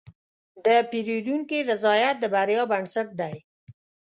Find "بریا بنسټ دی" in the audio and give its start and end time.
2.33-3.35